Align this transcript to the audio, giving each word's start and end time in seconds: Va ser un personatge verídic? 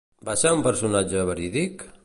Va 0.29 0.33
ser 0.43 0.53
un 0.55 0.63
personatge 0.69 1.27
verídic? 1.31 1.91